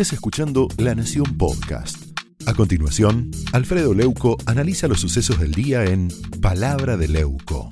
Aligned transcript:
estés 0.00 0.12
escuchando 0.12 0.68
La 0.76 0.94
Nación 0.94 1.36
Podcast. 1.36 2.16
A 2.46 2.54
continuación, 2.54 3.32
Alfredo 3.52 3.94
Leuco 3.94 4.36
analiza 4.46 4.86
los 4.86 5.00
sucesos 5.00 5.40
del 5.40 5.50
día 5.50 5.82
en 5.86 6.06
Palabra 6.40 6.96
de 6.96 7.08
Leuco. 7.08 7.68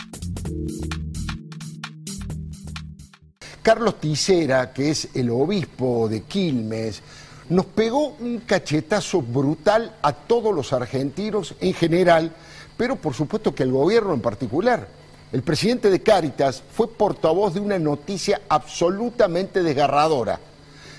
Carlos 3.63 4.01
Tisera, 4.01 4.73
que 4.73 4.91
es 4.91 5.11
el 5.15 5.31
obispo 5.31 6.09
de 6.09 6.23
Quilmes, 6.23 7.01
nos 7.49 7.67
pegó 7.67 8.17
un 8.19 8.39
cachetazo 8.41 9.23
brutal 9.23 9.95
a 10.03 10.13
todos 10.13 10.53
los 10.53 10.73
argentinos 10.73 11.55
en 11.61 11.75
general, 11.75 12.35
pero 12.77 12.97
por 12.97 13.15
supuesto 13.15 13.55
que 13.55 13.63
al 13.63 13.71
gobierno 13.71 14.15
en 14.15 14.21
particular. 14.21 14.89
El 15.31 15.45
presidente 15.45 15.91
de 15.91 16.03
Cáritas 16.03 16.61
fue 16.73 16.89
portavoz 16.89 17.55
de 17.55 17.61
una 17.61 17.79
noticia 17.79 18.41
absolutamente 18.49 19.63
desgarradora. 19.63 20.41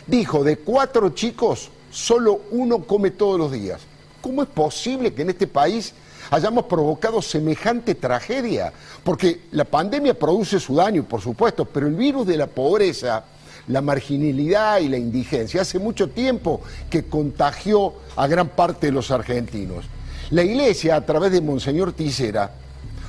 Dijo, 0.07 0.43
de 0.43 0.57
cuatro 0.57 1.09
chicos, 1.09 1.69
solo 1.91 2.41
uno 2.51 2.83
come 2.83 3.11
todos 3.11 3.37
los 3.37 3.51
días. 3.51 3.82
¿Cómo 4.21 4.41
es 4.43 4.49
posible 4.49 5.13
que 5.13 5.21
en 5.21 5.29
este 5.29 5.47
país 5.47 5.93
hayamos 6.32 6.65
provocado 6.65 7.21
semejante 7.21 7.95
tragedia? 7.95 8.73
Porque 9.04 9.41
la 9.51 9.65
pandemia 9.65 10.18
produce 10.18 10.59
su 10.59 10.75
daño, 10.75 11.04
por 11.04 11.21
supuesto, 11.21 11.65
pero 11.65 11.87
el 11.87 11.96
virus 11.96 12.25
de 12.25 12.37
la 12.37 12.47
pobreza 12.47 13.23
la 13.68 13.82
marginalidad 13.82 14.79
y 14.79 14.87
la 14.87 14.97
indigencia. 14.97 15.61
Hace 15.61 15.79
mucho 15.79 16.10
tiempo 16.10 16.61
que 16.89 17.04
contagió 17.04 17.93
a 18.15 18.27
gran 18.27 18.49
parte 18.49 18.87
de 18.87 18.93
los 18.93 19.11
argentinos. 19.11 19.85
La 20.32 20.43
iglesia, 20.43 20.96
a 20.96 21.05
través 21.05 21.32
de 21.32 21.41
Monseñor 21.41 21.93
Tisera, 21.93 22.51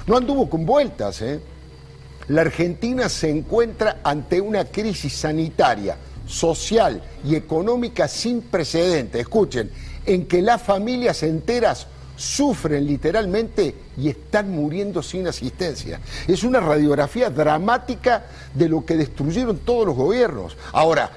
no 0.06 0.16
anduvo 0.16 0.48
con 0.48 0.66
vueltas. 0.66 1.23
¿eh? 1.23 1.40
La 2.28 2.42
Argentina 2.42 3.09
se 3.09 3.30
encuentra 3.30 4.01
ante 4.02 4.40
una 4.40 4.65
crisis 4.65 5.15
sanitaria, 5.15 5.96
social 6.28 7.02
y 7.24 7.34
económica 7.34 8.06
sin 8.06 8.42
precedentes. 8.42 9.20
Escuchen, 9.20 9.71
en 10.07 10.26
que 10.26 10.40
las 10.43 10.62
familias 10.62 11.23
enteras 11.23 11.87
sufren 12.16 12.84
literalmente 12.87 13.74
y 13.96 14.09
están 14.09 14.51
muriendo 14.51 15.02
sin 15.02 15.26
asistencia. 15.26 16.01
Es 16.26 16.43
una 16.43 16.60
radiografía 16.60 17.30
dramática 17.30 18.26
de 18.54 18.68
lo 18.68 18.84
que 18.84 18.96
destruyeron 18.96 19.59
todos 19.59 19.87
los 19.87 19.96
gobiernos. 19.96 20.56
Ahora, 20.73 21.10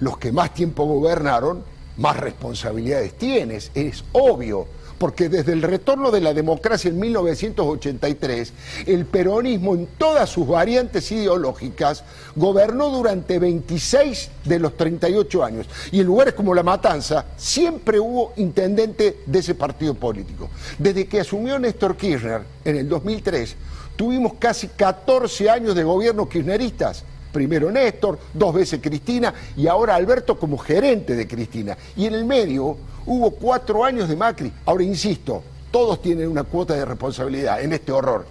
los 0.00 0.18
que 0.18 0.32
más 0.32 0.54
tiempo 0.54 0.84
gobernaron, 0.84 1.64
más 1.96 2.16
responsabilidades 2.16 3.14
tienen, 3.14 3.60
es 3.74 4.04
obvio 4.12 4.66
porque 4.98 5.28
desde 5.28 5.52
el 5.52 5.62
retorno 5.62 6.10
de 6.10 6.20
la 6.20 6.34
democracia 6.34 6.88
en 6.88 6.98
1983, 6.98 8.52
el 8.86 9.06
peronismo 9.06 9.74
en 9.74 9.86
todas 9.98 10.30
sus 10.30 10.46
variantes 10.46 11.10
ideológicas 11.12 12.04
gobernó 12.36 12.90
durante 12.90 13.38
26 13.38 14.30
de 14.44 14.58
los 14.58 14.76
38 14.76 15.44
años. 15.44 15.66
Y 15.92 16.00
en 16.00 16.06
lugares 16.06 16.34
como 16.34 16.54
La 16.54 16.62
Matanza 16.62 17.26
siempre 17.36 17.98
hubo 17.98 18.32
intendente 18.36 19.18
de 19.26 19.38
ese 19.38 19.54
partido 19.54 19.94
político. 19.94 20.48
Desde 20.78 21.06
que 21.06 21.20
asumió 21.20 21.58
Néstor 21.58 21.96
Kirchner 21.96 22.42
en 22.64 22.76
el 22.76 22.88
2003, 22.88 23.56
tuvimos 23.96 24.34
casi 24.38 24.68
14 24.68 25.50
años 25.50 25.74
de 25.74 25.84
gobierno 25.84 26.28
kirchneristas 26.28 27.04
primero 27.34 27.70
Néstor, 27.70 28.18
dos 28.32 28.54
veces 28.54 28.80
Cristina 28.80 29.34
y 29.56 29.66
ahora 29.66 29.96
Alberto 29.96 30.38
como 30.38 30.56
gerente 30.56 31.16
de 31.16 31.26
Cristina. 31.26 31.76
Y 31.96 32.06
en 32.06 32.14
el 32.14 32.24
medio 32.24 32.78
hubo 33.04 33.32
cuatro 33.32 33.84
años 33.84 34.08
de 34.08 34.16
Macri. 34.16 34.50
Ahora 34.64 34.84
insisto, 34.84 35.42
todos 35.70 36.00
tienen 36.00 36.28
una 36.28 36.44
cuota 36.44 36.74
de 36.74 36.84
responsabilidad 36.84 37.60
en 37.60 37.72
este 37.72 37.90
horror. 37.90 38.24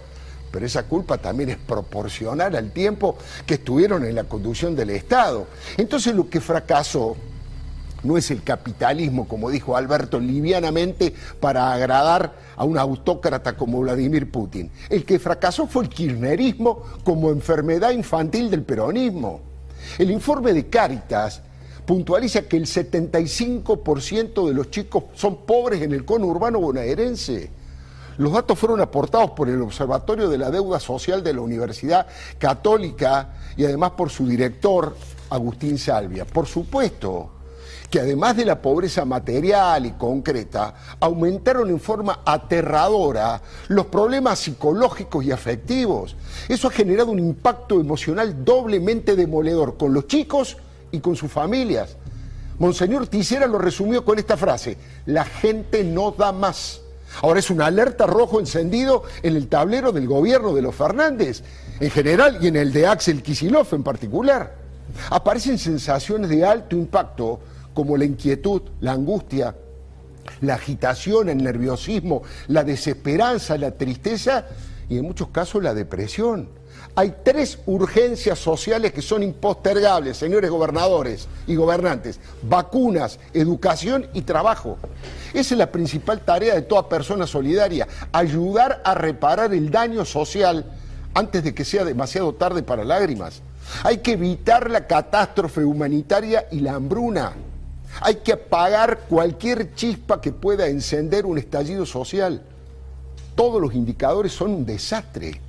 Pero 0.50 0.64
esa 0.64 0.84
culpa 0.84 1.18
también 1.18 1.50
es 1.50 1.58
proporcional 1.58 2.56
al 2.56 2.70
tiempo 2.70 3.18
que 3.44 3.54
estuvieron 3.54 4.04
en 4.04 4.14
la 4.14 4.24
conducción 4.24 4.74
del 4.74 4.90
Estado. 4.90 5.46
Entonces 5.76 6.14
lo 6.14 6.30
que 6.30 6.40
fracasó 6.40 7.16
no 8.04 8.16
es 8.16 8.30
el 8.30 8.42
capitalismo, 8.42 9.26
como 9.26 9.50
dijo 9.50 9.76
Alberto 9.76 10.20
livianamente, 10.20 11.14
para 11.40 11.72
agradar 11.72 12.34
a 12.56 12.64
un 12.64 12.78
autócrata 12.78 13.56
como 13.56 13.80
Vladimir 13.80 14.30
Putin. 14.30 14.70
El 14.88 15.04
que 15.04 15.18
fracasó 15.18 15.66
fue 15.66 15.84
el 15.84 15.88
kirchnerismo 15.88 16.82
como 17.02 17.30
enfermedad 17.30 17.90
infantil 17.90 18.50
del 18.50 18.62
peronismo. 18.62 19.40
El 19.98 20.10
informe 20.10 20.52
de 20.52 20.68
Cáritas 20.68 21.42
puntualiza 21.84 22.42
que 22.42 22.56
el 22.56 22.66
75% 22.66 24.48
de 24.48 24.54
los 24.54 24.70
chicos 24.70 25.04
son 25.14 25.44
pobres 25.44 25.82
en 25.82 25.92
el 25.92 26.04
conurbano 26.04 26.60
bonaerense. 26.60 27.50
Los 28.16 28.32
datos 28.32 28.58
fueron 28.58 28.80
aportados 28.80 29.30
por 29.32 29.48
el 29.48 29.60
Observatorio 29.60 30.28
de 30.28 30.38
la 30.38 30.50
Deuda 30.50 30.78
Social 30.78 31.24
de 31.24 31.34
la 31.34 31.40
Universidad 31.40 32.06
Católica 32.38 33.34
y 33.56 33.64
además 33.64 33.92
por 33.92 34.10
su 34.10 34.26
director, 34.26 34.96
Agustín 35.30 35.78
Salvia. 35.78 36.24
Por 36.24 36.46
supuesto, 36.46 37.30
que 37.90 38.00
además 38.00 38.36
de 38.36 38.44
la 38.44 38.60
pobreza 38.60 39.04
material 39.04 39.86
y 39.86 39.92
concreta, 39.92 40.74
aumentaron 41.00 41.68
en 41.70 41.80
forma 41.80 42.20
aterradora 42.24 43.40
los 43.68 43.86
problemas 43.86 44.38
psicológicos 44.40 45.24
y 45.24 45.30
afectivos. 45.30 46.16
Eso 46.48 46.68
ha 46.68 46.72
generado 46.72 47.10
un 47.10 47.18
impacto 47.18 47.80
emocional 47.80 48.44
doblemente 48.44 49.16
demoledor 49.16 49.76
con 49.76 49.94
los 49.94 50.06
chicos 50.06 50.56
y 50.90 51.00
con 51.00 51.16
sus 51.16 51.30
familias. 51.30 51.96
Monseñor 52.58 53.06
Tisera 53.06 53.46
lo 53.46 53.58
resumió 53.58 54.04
con 54.04 54.18
esta 54.18 54.36
frase, 54.36 54.76
la 55.06 55.24
gente 55.24 55.82
no 55.84 56.12
da 56.12 56.32
más. 56.32 56.80
Ahora 57.22 57.38
es 57.38 57.50
una 57.50 57.66
alerta 57.66 58.06
rojo 58.06 58.40
encendido 58.40 59.04
en 59.22 59.36
el 59.36 59.48
tablero 59.48 59.92
del 59.92 60.06
gobierno 60.06 60.52
de 60.52 60.62
los 60.62 60.74
Fernández, 60.74 61.42
en 61.80 61.90
general, 61.90 62.38
y 62.40 62.48
en 62.48 62.56
el 62.56 62.72
de 62.72 62.86
Axel 62.86 63.22
Kisilov 63.22 63.68
en 63.72 63.82
particular. 63.82 64.54
Aparecen 65.10 65.58
sensaciones 65.58 66.28
de 66.28 66.44
alto 66.44 66.76
impacto 66.76 67.40
como 67.74 67.96
la 67.96 68.04
inquietud, 68.04 68.62
la 68.80 68.92
angustia, 68.92 69.54
la 70.40 70.54
agitación, 70.54 71.28
el 71.28 71.42
nerviosismo, 71.42 72.22
la 72.48 72.64
desesperanza, 72.64 73.58
la 73.58 73.72
tristeza 73.72 74.46
y 74.88 74.98
en 74.98 75.04
muchos 75.04 75.28
casos 75.28 75.62
la 75.62 75.74
depresión. 75.74 76.48
Hay 76.96 77.14
tres 77.24 77.58
urgencias 77.66 78.38
sociales 78.38 78.92
que 78.92 79.02
son 79.02 79.22
impostergables, 79.22 80.16
señores 80.16 80.48
gobernadores 80.50 81.26
y 81.46 81.56
gobernantes. 81.56 82.20
Vacunas, 82.42 83.18
educación 83.32 84.06
y 84.12 84.22
trabajo. 84.22 84.78
Esa 85.32 85.54
es 85.54 85.58
la 85.58 85.72
principal 85.72 86.20
tarea 86.20 86.54
de 86.54 86.62
toda 86.62 86.88
persona 86.88 87.26
solidaria, 87.26 87.88
ayudar 88.12 88.80
a 88.84 88.94
reparar 88.94 89.52
el 89.52 89.70
daño 89.70 90.04
social 90.04 90.64
antes 91.14 91.42
de 91.42 91.54
que 91.54 91.64
sea 91.64 91.84
demasiado 91.84 92.34
tarde 92.34 92.62
para 92.62 92.84
lágrimas. 92.84 93.42
Hay 93.82 93.98
que 93.98 94.12
evitar 94.12 94.70
la 94.70 94.86
catástrofe 94.86 95.64
humanitaria 95.64 96.46
y 96.52 96.60
la 96.60 96.74
hambruna. 96.74 97.32
Hay 98.00 98.16
que 98.16 98.32
apagar 98.32 99.00
cualquier 99.08 99.74
chispa 99.74 100.20
que 100.20 100.32
pueda 100.32 100.66
encender 100.66 101.26
un 101.26 101.38
estallido 101.38 101.86
social. 101.86 102.42
Todos 103.34 103.60
los 103.60 103.74
indicadores 103.74 104.32
son 104.32 104.50
un 104.50 104.66
desastre. 104.66 105.40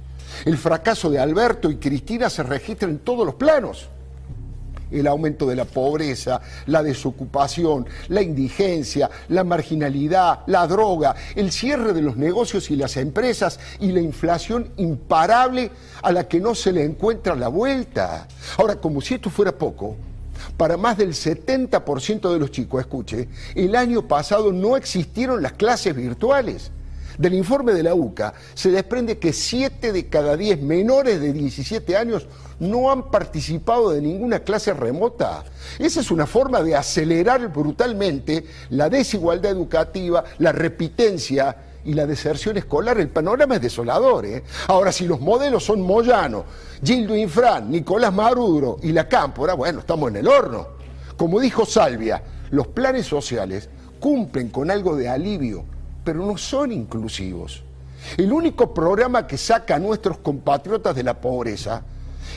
El 0.43 0.57
fracaso 0.57 1.09
de 1.09 1.19
Alberto 1.19 1.69
y 1.69 1.77
Cristina 1.77 2.29
se 2.29 2.43
registra 2.43 2.89
en 2.89 2.99
todos 2.99 3.25
los 3.25 3.35
planos. 3.35 3.89
El 4.91 5.07
aumento 5.07 5.47
de 5.47 5.55
la 5.55 5.65
pobreza, 5.65 6.41
la 6.67 6.83
desocupación, 6.83 7.87
la 8.09 8.21
indigencia, 8.21 9.09
la 9.29 9.43
marginalidad, 9.43 10.41
la 10.45 10.67
droga, 10.67 11.15
el 11.35 11.51
cierre 11.51 11.91
de 11.93 12.03
los 12.03 12.17
negocios 12.17 12.69
y 12.69 12.75
las 12.75 12.95
empresas 12.97 13.59
y 13.79 13.91
la 13.91 13.99
inflación 13.99 14.69
imparable 14.77 15.71
a 16.03 16.11
la 16.11 16.27
que 16.27 16.39
no 16.39 16.53
se 16.53 16.71
le 16.71 16.83
encuentra 16.83 17.35
la 17.35 17.47
vuelta. 17.47 18.27
Ahora, 18.57 18.75
como 18.75 19.01
si 19.01 19.15
esto 19.15 19.31
fuera 19.31 19.51
poco, 19.51 19.97
para 20.57 20.77
más 20.77 20.97
del 20.97 21.13
70% 21.13 22.31
de 22.31 22.39
los 22.39 22.51
chicos, 22.51 22.81
escuche, 22.81 23.27
el 23.55 23.75
año 23.75 24.07
pasado 24.07 24.51
no 24.51 24.77
existieron 24.77 25.41
las 25.41 25.53
clases 25.53 25.95
virtuales. 25.95 26.71
Del 27.17 27.33
informe 27.33 27.73
de 27.73 27.83
la 27.83 27.95
UCA 27.95 28.33
se 28.53 28.71
desprende 28.71 29.19
que 29.19 29.31
7 29.31 29.93
de 29.93 30.07
cada 30.07 30.35
10 30.35 30.61
menores 30.61 31.21
de 31.21 31.31
17 31.31 31.95
años 31.95 32.27
no 32.59 32.91
han 32.91 33.09
participado 33.09 33.91
de 33.91 34.01
ninguna 34.01 34.39
clase 34.39 34.73
remota. 34.73 35.45
Esa 35.79 36.01
es 36.01 36.11
una 36.11 36.25
forma 36.25 36.61
de 36.61 36.75
acelerar 36.75 37.53
brutalmente 37.53 38.45
la 38.69 38.89
desigualdad 38.89 39.51
educativa, 39.51 40.25
la 40.39 40.51
repitencia 40.51 41.55
y 41.85 41.93
la 41.93 42.05
deserción 42.05 42.57
escolar, 42.57 42.99
el 42.99 43.09
panorama 43.09 43.55
es 43.55 43.61
desolador. 43.61 44.25
¿eh? 44.25 44.43
Ahora, 44.67 44.91
si 44.91 45.05
los 45.05 45.21
modelos 45.21 45.63
son 45.63 45.81
Moyano, 45.81 46.45
Gildo 46.83 47.15
Infran, 47.15 47.69
Nicolás 47.69 48.13
Maduro 48.13 48.77
y 48.81 48.91
la 48.91 49.07
Cámpora, 49.07 49.53
bueno, 49.53 49.79
estamos 49.79 50.09
en 50.09 50.17
el 50.17 50.27
horno. 50.27 50.67
Como 51.15 51.39
dijo 51.39 51.65
Salvia, 51.65 52.21
los 52.49 52.67
planes 52.67 53.05
sociales 53.05 53.69
cumplen 53.99 54.49
con 54.49 54.71
algo 54.71 54.95
de 54.95 55.07
alivio, 55.07 55.63
pero 56.03 56.25
no 56.25 56.37
son 56.37 56.71
inclusivos. 56.71 57.63
El 58.17 58.31
único 58.31 58.73
programa 58.73 59.25
que 59.25 59.37
saca 59.37 59.75
a 59.75 59.79
nuestros 59.79 60.17
compatriotas 60.17 60.95
de 60.95 61.03
la 61.03 61.19
pobreza 61.19 61.83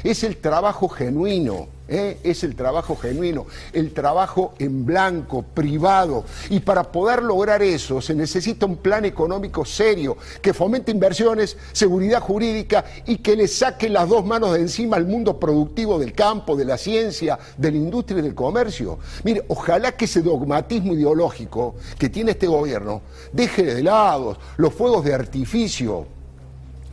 es 0.05 0.25
el 0.25 0.37
trabajo 0.37 0.89
genuino, 0.89 1.69
¿eh? 1.89 2.19
es 2.23 2.45
el 2.45 2.55
trabajo 2.55 2.97
genuino, 2.97 3.47
el 3.73 3.93
trabajo 3.93 4.55
en 4.59 4.85
blanco, 4.85 5.43
privado. 5.43 6.25
Y 6.51 6.61
para 6.61 6.85
poder 6.85 7.23
lograr 7.23 7.63
eso 7.63 8.01
se 8.01 8.15
necesita 8.15 8.67
un 8.67 8.77
plan 8.77 9.05
económico 9.05 9.65
serio 9.65 10.17
que 10.41 10.55
fomente 10.55 10.93
inversiones, 10.93 11.57
seguridad 11.73 12.21
jurídica 12.21 12.85
y 13.07 13.19
que 13.19 13.37
le 13.37 13.49
saque 13.49 13.89
las 13.89 14.09
dos 14.09 14.25
manos 14.25 14.53
de 14.53 14.61
encima 14.61 14.97
al 14.97 15.07
mundo 15.07 15.39
productivo 15.41 15.99
del 15.99 16.13
campo, 16.13 16.57
de 16.57 16.65
la 16.65 16.79
ciencia, 16.79 17.39
de 17.57 17.71
la 17.71 17.77
industria 17.77 18.21
y 18.21 18.23
del 18.23 18.35
comercio. 18.35 18.99
Mire, 19.25 19.45
ojalá 19.49 19.93
que 19.93 20.05
ese 20.05 20.23
dogmatismo 20.23 20.95
ideológico 20.95 21.75
que 21.99 22.09
tiene 22.09 22.33
este 22.33 22.47
gobierno 22.47 23.03
deje 23.33 23.65
de 23.65 23.83
lado 23.83 24.39
los 24.57 24.73
fuegos 24.75 25.05
de 25.05 25.15
artificio 25.15 26.18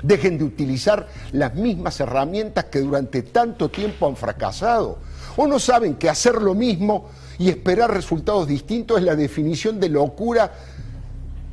Dejen 0.03 0.38
de 0.38 0.44
utilizar 0.44 1.07
las 1.31 1.56
mismas 1.56 2.00
herramientas 2.00 2.65
que 2.65 2.80
durante 2.80 3.21
tanto 3.21 3.69
tiempo 3.69 4.07
han 4.07 4.15
fracasado. 4.15 4.97
¿O 5.38 5.47
no 5.47 5.59
saben 5.59 5.95
que 5.95 6.09
hacer 6.09 6.36
lo 6.42 6.53
mismo 6.53 7.09
y 7.38 7.50
esperar 7.50 7.94
resultados 7.94 8.47
distintos 8.47 8.97
es 8.97 9.03
la 9.03 9.15
definición 9.15 9.80
de 9.80 9.89
locura 9.89 10.51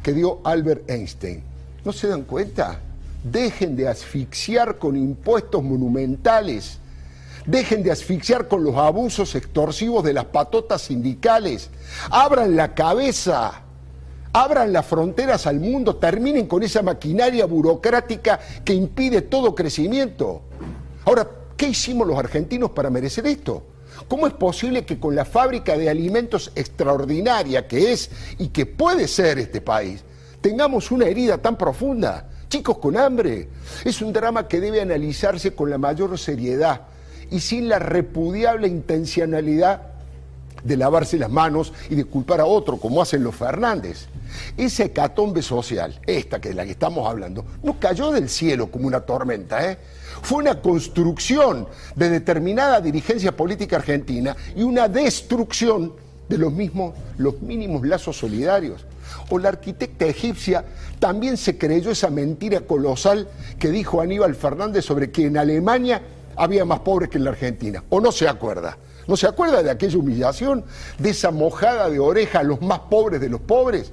que 0.02 0.12
dio 0.12 0.40
Albert 0.44 0.88
Einstein? 0.90 1.42
¿No 1.84 1.92
se 1.92 2.08
dan 2.08 2.22
cuenta? 2.22 2.78
Dejen 3.24 3.76
de 3.76 3.88
asfixiar 3.88 4.78
con 4.78 4.96
impuestos 4.96 5.62
monumentales. 5.62 6.78
Dejen 7.46 7.82
de 7.82 7.90
asfixiar 7.90 8.46
con 8.46 8.62
los 8.62 8.76
abusos 8.76 9.34
extorsivos 9.34 10.04
de 10.04 10.12
las 10.12 10.26
patotas 10.26 10.82
sindicales. 10.82 11.70
Abran 12.10 12.54
la 12.54 12.74
cabeza 12.74 13.62
abran 14.32 14.72
las 14.72 14.86
fronteras 14.86 15.46
al 15.46 15.60
mundo, 15.60 15.96
terminen 15.96 16.46
con 16.46 16.62
esa 16.62 16.82
maquinaria 16.82 17.46
burocrática 17.46 18.40
que 18.64 18.74
impide 18.74 19.22
todo 19.22 19.54
crecimiento. 19.54 20.42
Ahora, 21.04 21.28
¿qué 21.56 21.68
hicimos 21.68 22.06
los 22.06 22.18
argentinos 22.18 22.70
para 22.70 22.90
merecer 22.90 23.26
esto? 23.26 23.64
¿Cómo 24.08 24.26
es 24.26 24.32
posible 24.32 24.84
que 24.84 24.98
con 24.98 25.14
la 25.14 25.24
fábrica 25.24 25.76
de 25.76 25.90
alimentos 25.90 26.50
extraordinaria 26.54 27.68
que 27.68 27.92
es 27.92 28.10
y 28.38 28.48
que 28.48 28.66
puede 28.66 29.06
ser 29.06 29.38
este 29.38 29.60
país, 29.60 30.02
tengamos 30.40 30.90
una 30.90 31.06
herida 31.06 31.38
tan 31.38 31.56
profunda? 31.56 32.28
Chicos 32.48 32.78
con 32.78 32.96
hambre. 32.96 33.48
Es 33.84 34.02
un 34.02 34.12
drama 34.12 34.48
que 34.48 34.60
debe 34.60 34.80
analizarse 34.80 35.54
con 35.54 35.70
la 35.70 35.78
mayor 35.78 36.18
seriedad 36.18 36.82
y 37.30 37.40
sin 37.40 37.68
la 37.68 37.78
repudiable 37.78 38.68
intencionalidad 38.68 39.91
de 40.64 40.76
lavarse 40.76 41.18
las 41.18 41.30
manos 41.30 41.72
y 41.90 41.94
de 41.94 42.04
culpar 42.04 42.40
a 42.40 42.46
otro, 42.46 42.76
como 42.76 43.02
hacen 43.02 43.22
los 43.24 43.34
Fernández. 43.34 44.06
Esa 44.56 44.84
hecatombe 44.84 45.42
social, 45.42 46.00
esta 46.06 46.40
que 46.40 46.50
de 46.50 46.54
la 46.54 46.64
que 46.64 46.72
estamos 46.72 47.08
hablando, 47.08 47.44
no 47.62 47.78
cayó 47.78 48.10
del 48.10 48.28
cielo 48.28 48.70
como 48.70 48.86
una 48.86 49.00
tormenta, 49.00 49.70
¿eh? 49.70 49.78
Fue 50.22 50.38
una 50.38 50.60
construcción 50.60 51.66
de 51.96 52.10
determinada 52.10 52.80
dirigencia 52.80 53.36
política 53.36 53.76
argentina 53.76 54.36
y 54.54 54.62
una 54.62 54.88
destrucción 54.88 55.94
de 56.28 56.38
los 56.38 56.52
mismos, 56.52 56.94
los 57.18 57.42
mínimos 57.42 57.86
lazos 57.86 58.16
solidarios. 58.16 58.86
O 59.30 59.38
la 59.38 59.48
arquitecta 59.48 60.06
egipcia 60.06 60.64
también 60.98 61.36
se 61.36 61.58
creyó 61.58 61.90
esa 61.90 62.08
mentira 62.08 62.60
colosal 62.60 63.28
que 63.58 63.70
dijo 63.70 64.00
Aníbal 64.00 64.34
Fernández 64.34 64.84
sobre 64.84 65.10
que 65.10 65.26
en 65.26 65.36
Alemania 65.36 66.00
había 66.36 66.64
más 66.64 66.80
pobres 66.80 67.08
que 67.08 67.18
en 67.18 67.24
la 67.24 67.30
Argentina. 67.30 67.82
¿O 67.88 68.00
no 68.00 68.12
se 68.12 68.28
acuerda? 68.28 68.76
¿No 69.06 69.16
se 69.16 69.26
acuerda 69.26 69.62
de 69.62 69.70
aquella 69.70 69.98
humillación, 69.98 70.64
de 70.98 71.10
esa 71.10 71.30
mojada 71.30 71.90
de 71.90 71.98
oreja 71.98 72.40
a 72.40 72.42
los 72.44 72.60
más 72.62 72.80
pobres 72.80 73.20
de 73.20 73.28
los 73.28 73.40
pobres? 73.40 73.92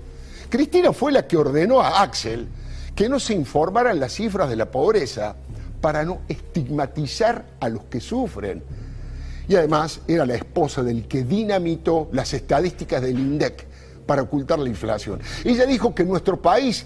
Cristina 0.49 0.93
fue 0.93 1.11
la 1.11 1.27
que 1.27 1.37
ordenó 1.37 1.81
a 1.81 2.01
Axel 2.01 2.47
que 2.95 3.07
no 3.07 3.19
se 3.19 3.33
informaran 3.33 3.99
las 3.99 4.13
cifras 4.13 4.49
de 4.49 4.57
la 4.57 4.69
pobreza 4.69 5.35
para 5.79 6.03
no 6.03 6.19
estigmatizar 6.27 7.45
a 7.59 7.69
los 7.69 7.85
que 7.85 8.01
sufren. 8.01 8.61
Y 9.47 9.55
además 9.55 10.01
era 10.07 10.25
la 10.25 10.35
esposa 10.35 10.83
del 10.83 11.07
que 11.07 11.23
dinamitó 11.23 12.09
las 12.11 12.33
estadísticas 12.33 13.01
del 13.01 13.17
INDEC 13.17 13.65
para 14.05 14.23
ocultar 14.23 14.59
la 14.59 14.69
inflación. 14.69 15.21
Ella 15.43 15.65
dijo 15.65 15.95
que 15.95 16.03
nuestro 16.03 16.41
país 16.41 16.85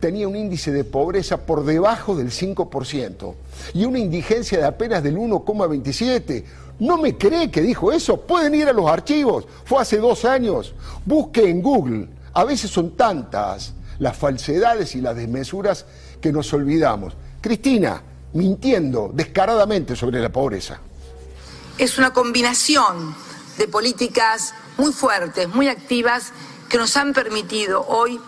tenía 0.00 0.28
un 0.28 0.36
índice 0.36 0.72
de 0.72 0.84
pobreza 0.84 1.46
por 1.46 1.64
debajo 1.64 2.14
del 2.14 2.30
5% 2.30 3.34
y 3.72 3.84
una 3.84 3.98
indigencia 3.98 4.58
de 4.58 4.64
apenas 4.64 5.02
del 5.02 5.16
1,27%. 5.16 6.44
¿No 6.80 6.98
me 6.98 7.16
cree 7.16 7.50
que 7.50 7.62
dijo 7.62 7.92
eso? 7.92 8.20
Pueden 8.20 8.54
ir 8.54 8.68
a 8.68 8.72
los 8.72 8.90
archivos. 8.90 9.46
Fue 9.64 9.80
hace 9.80 9.98
dos 9.98 10.24
años. 10.24 10.74
Busque 11.04 11.48
en 11.48 11.62
Google. 11.62 12.08
A 12.32 12.44
veces 12.44 12.70
son 12.70 12.96
tantas 12.96 13.74
las 14.00 14.16
falsedades 14.16 14.94
y 14.96 15.00
las 15.00 15.14
desmesuras 15.14 15.86
que 16.20 16.32
nos 16.32 16.52
olvidamos. 16.52 17.14
Cristina, 17.40 18.02
mintiendo 18.32 19.10
descaradamente 19.14 19.94
sobre 19.94 20.20
la 20.20 20.30
pobreza. 20.30 20.80
Es 21.78 21.98
una 21.98 22.12
combinación 22.12 23.14
de 23.56 23.68
políticas 23.68 24.54
muy 24.76 24.92
fuertes, 24.92 25.48
muy 25.48 25.68
activas, 25.68 26.32
que 26.68 26.78
nos 26.78 26.96
han 26.96 27.12
permitido 27.12 27.86
hoy 27.86 28.20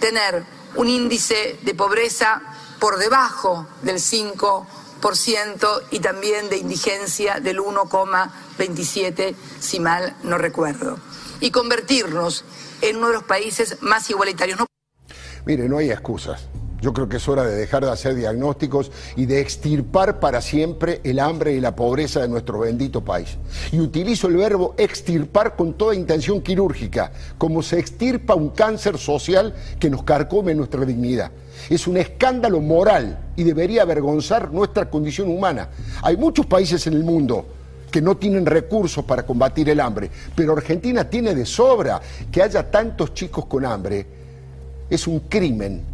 tener 0.00 0.44
un 0.76 0.88
índice 0.88 1.58
de 1.62 1.74
pobreza 1.74 2.42
por 2.78 2.98
debajo 2.98 3.66
del 3.82 3.96
5% 3.96 5.82
y 5.90 6.00
también 6.00 6.48
de 6.48 6.58
indigencia 6.58 7.40
del 7.40 7.58
1,27, 7.58 9.34
si 9.60 9.80
mal 9.80 10.16
no 10.22 10.38
recuerdo. 10.38 10.98
Y 11.40 11.50
convertirnos 11.50 12.44
en 12.80 12.96
uno 12.96 13.08
de 13.08 13.14
los 13.14 13.24
países 13.24 13.78
más 13.82 14.08
igualitarios. 14.10 14.58
Mire, 15.46 15.68
no 15.68 15.78
hay 15.78 15.90
excusas. 15.90 16.48
Yo 16.84 16.92
creo 16.92 17.08
que 17.08 17.16
es 17.16 17.26
hora 17.30 17.44
de 17.44 17.56
dejar 17.56 17.82
de 17.82 17.90
hacer 17.90 18.14
diagnósticos 18.14 18.92
y 19.16 19.24
de 19.24 19.40
extirpar 19.40 20.20
para 20.20 20.42
siempre 20.42 21.00
el 21.02 21.18
hambre 21.18 21.54
y 21.54 21.60
la 21.60 21.74
pobreza 21.74 22.20
de 22.20 22.28
nuestro 22.28 22.58
bendito 22.58 23.02
país. 23.02 23.38
Y 23.72 23.80
utilizo 23.80 24.28
el 24.28 24.36
verbo 24.36 24.74
extirpar 24.76 25.56
con 25.56 25.72
toda 25.72 25.94
intención 25.94 26.42
quirúrgica, 26.42 27.10
como 27.38 27.62
se 27.62 27.78
extirpa 27.78 28.34
un 28.34 28.50
cáncer 28.50 28.98
social 28.98 29.54
que 29.80 29.88
nos 29.88 30.02
carcome 30.02 30.54
nuestra 30.54 30.84
dignidad. 30.84 31.30
Es 31.70 31.86
un 31.86 31.96
escándalo 31.96 32.60
moral 32.60 33.30
y 33.34 33.44
debería 33.44 33.80
avergonzar 33.80 34.52
nuestra 34.52 34.90
condición 34.90 35.30
humana. 35.30 35.70
Hay 36.02 36.18
muchos 36.18 36.44
países 36.44 36.86
en 36.86 36.92
el 36.92 37.02
mundo 37.02 37.46
que 37.90 38.02
no 38.02 38.18
tienen 38.18 38.44
recursos 38.44 39.06
para 39.06 39.24
combatir 39.24 39.70
el 39.70 39.80
hambre, 39.80 40.10
pero 40.36 40.52
Argentina 40.52 41.08
tiene 41.08 41.34
de 41.34 41.46
sobra 41.46 41.98
que 42.30 42.42
haya 42.42 42.70
tantos 42.70 43.14
chicos 43.14 43.46
con 43.46 43.64
hambre. 43.64 44.06
Es 44.90 45.06
un 45.06 45.20
crimen 45.20 45.93